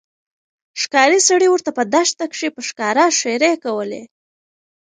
[0.81, 4.03] ښکارې سړي ورته په دښته کښي په ښکاره ښيرې کولې